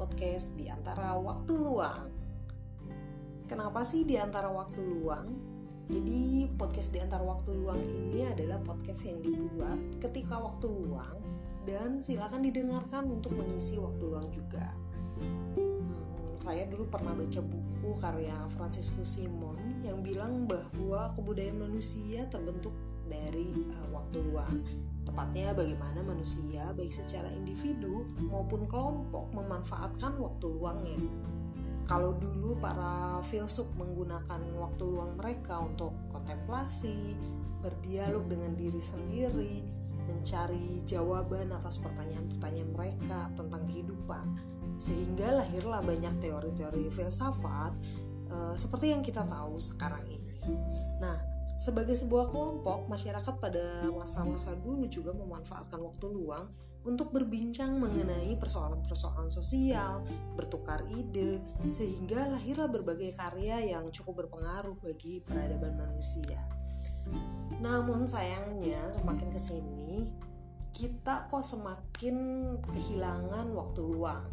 podcast 0.00 0.54
di 0.54 0.70
antara 0.70 1.18
waktu 1.18 1.52
luang. 1.58 2.06
Kenapa 3.50 3.82
sih 3.82 4.06
di 4.06 4.14
antara 4.14 4.46
waktu 4.46 4.78
luang? 4.78 5.26
Jadi 5.90 6.46
podcast 6.54 6.94
di 6.94 7.02
antara 7.02 7.26
waktu 7.26 7.50
luang 7.58 7.82
ini 7.82 8.30
adalah 8.30 8.62
podcast 8.62 9.10
yang 9.10 9.18
dibuat 9.18 9.98
ketika 9.98 10.38
waktu 10.38 10.70
luang 10.70 11.18
dan 11.66 11.98
silakan 11.98 12.46
didengarkan 12.46 13.10
untuk 13.10 13.34
mengisi 13.34 13.74
waktu 13.76 14.06
luang 14.06 14.30
juga. 14.30 14.70
Saya 16.40 16.64
dulu 16.64 16.88
pernah 16.88 17.12
baca 17.12 17.40
buku 17.44 18.00
karya 18.00 18.32
Franciscus 18.56 19.20
Simon 19.20 19.84
yang 19.84 20.00
bilang 20.00 20.48
bahwa 20.48 21.12
kebudayaan 21.12 21.68
manusia 21.68 22.24
terbentuk 22.32 22.72
dari 23.12 23.52
uh, 23.76 23.92
waktu 23.92 24.24
luang 24.24 24.64
Tepatnya 25.10 25.56
bagaimana 25.56 26.04
manusia 26.04 26.70
baik 26.76 26.92
secara 26.92 27.32
individu 27.32 28.06
maupun 28.30 28.68
kelompok 28.68 29.32
memanfaatkan 29.34 30.20
waktu 30.22 30.46
luangnya. 30.46 31.00
Kalau 31.88 32.14
dulu 32.14 32.54
para 32.62 33.18
filsuf 33.26 33.66
menggunakan 33.74 34.38
waktu 34.54 34.84
luang 34.86 35.18
mereka 35.18 35.58
untuk 35.58 35.90
kontemplasi, 36.14 37.18
berdialog 37.58 38.30
dengan 38.30 38.54
diri 38.54 38.78
sendiri, 38.78 39.66
mencari 40.06 40.84
jawaban 40.86 41.50
atas 41.50 41.82
pertanyaan-pertanyaan 41.82 42.70
mereka 42.70 43.34
tentang 43.34 43.66
kehidupan, 43.66 44.26
sehingga 44.80 45.36
lahirlah 45.36 45.84
banyak 45.84 46.24
teori-teori 46.24 46.88
filsafat 46.88 47.72
e, 48.32 48.36
seperti 48.56 48.96
yang 48.96 49.04
kita 49.04 49.28
tahu 49.28 49.60
sekarang 49.60 50.08
ini. 50.08 50.40
Nah, 51.04 51.20
sebagai 51.60 51.92
sebuah 51.92 52.32
kelompok, 52.32 52.88
masyarakat 52.88 53.34
pada 53.36 53.84
masa-masa 53.92 54.56
dulu 54.56 54.88
juga 54.88 55.12
memanfaatkan 55.12 55.76
waktu 55.76 56.08
luang 56.08 56.48
untuk 56.80 57.12
berbincang 57.12 57.76
mengenai 57.76 58.40
persoalan-persoalan 58.40 59.28
sosial, 59.28 60.00
bertukar 60.32 60.80
ide, 60.88 61.44
sehingga 61.68 62.32
lahirlah 62.32 62.72
berbagai 62.72 63.12
karya 63.12 63.76
yang 63.76 63.92
cukup 63.92 64.24
berpengaruh 64.24 64.80
bagi 64.80 65.20
peradaban 65.20 65.76
manusia. 65.76 66.40
Namun 67.60 68.08
sayangnya 68.08 68.88
semakin 68.88 69.28
ke 69.28 69.36
sini 69.36 70.08
kita 70.70 71.26
kok 71.28 71.42
semakin 71.42 72.16
kehilangan 72.62 73.50
waktu 73.52 73.80
luang 73.82 74.24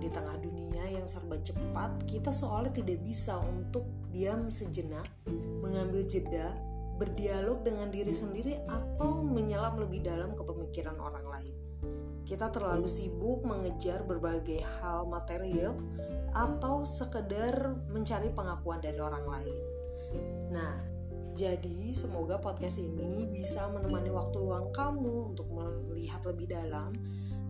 di 0.00 0.08
tengah 0.08 0.38
dunia 0.38 0.88
yang 0.88 1.04
serba 1.04 1.38
cepat 1.42 2.06
kita 2.06 2.30
seolah 2.30 2.70
tidak 2.70 3.02
bisa 3.02 3.36
untuk 3.38 3.86
diam 4.10 4.48
sejenak 4.48 5.06
mengambil 5.60 6.06
jeda 6.06 6.54
berdialog 6.96 7.60
dengan 7.60 7.92
diri 7.92 8.12
sendiri 8.12 8.56
atau 8.64 9.20
menyelam 9.20 9.76
lebih 9.76 10.00
dalam 10.00 10.32
ke 10.32 10.42
pemikiran 10.42 10.96
orang 10.96 11.26
lain. 11.28 11.54
Kita 12.26 12.50
terlalu 12.50 12.88
sibuk 12.88 13.44
mengejar 13.44 14.02
berbagai 14.02 14.64
hal 14.80 15.06
material 15.06 15.76
atau 16.32 16.82
sekedar 16.88 17.76
mencari 17.92 18.32
pengakuan 18.32 18.80
dari 18.80 18.98
orang 18.98 19.26
lain. 19.28 19.56
Nah, 20.50 20.95
jadi 21.36 21.92
semoga 21.92 22.40
podcast 22.40 22.80
ini 22.80 23.28
bisa 23.28 23.68
menemani 23.68 24.08
waktu 24.08 24.40
luang 24.40 24.72
kamu 24.72 25.36
untuk 25.36 25.52
melihat 25.52 26.24
lebih 26.24 26.48
dalam, 26.48 26.96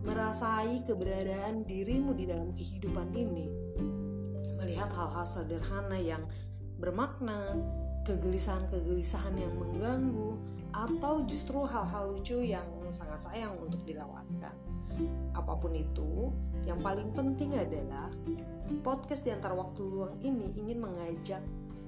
merasai 0.03 0.83
keberadaan 0.83 1.63
dirimu 1.63 2.11
di 2.11 2.27
dalam 2.27 2.51
kehidupan 2.51 3.15
ini, 3.15 3.47
melihat 4.59 4.91
hal-hal 4.91 5.23
sederhana 5.23 5.95
yang 5.95 6.27
bermakna, 6.75 7.55
kegelisahan-kegelisahan 8.03 9.39
yang 9.39 9.55
mengganggu, 9.55 10.35
atau 10.75 11.23
justru 11.23 11.63
hal-hal 11.63 12.11
lucu 12.11 12.43
yang 12.43 12.67
sangat 12.91 13.23
sayang 13.23 13.55
untuk 13.55 13.87
dilewatkan. 13.87 14.51
Apa 15.31 15.55
pun 15.55 15.71
itu, 15.71 16.35
yang 16.67 16.83
paling 16.83 17.07
penting 17.15 17.55
adalah 17.55 18.11
podcast 18.83 19.23
di 19.23 19.31
antara 19.31 19.55
waktu 19.55 19.79
luang 19.79 20.19
ini 20.19 20.59
ingin 20.59 20.83
mengajak 20.83 21.39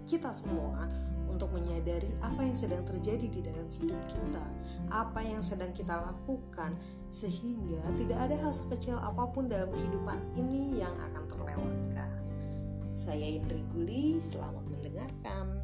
kita 0.07 0.31
semua 0.31 1.08
untuk 1.29 1.53
menyadari 1.53 2.09
apa 2.19 2.41
yang 2.43 2.57
sedang 2.57 2.83
terjadi 2.83 3.29
di 3.29 3.41
dalam 3.45 3.69
hidup 3.77 4.01
kita, 4.09 4.43
apa 4.89 5.21
yang 5.21 5.39
sedang 5.39 5.71
kita 5.71 5.95
lakukan, 5.95 6.75
sehingga 7.07 7.81
tidak 7.95 8.19
ada 8.29 8.35
hal 8.41 8.53
sekecil 8.53 8.97
apa 8.97 9.29
pun 9.29 9.47
dalam 9.47 9.69
kehidupan 9.69 10.17
ini 10.35 10.81
yang 10.81 10.93
akan 11.09 11.23
terlewatkan. 11.29 12.09
Saya 12.97 13.39
Indri 13.39 13.63
Guli, 13.71 14.19
selamat 14.19 14.65
mendengarkan. 14.67 15.58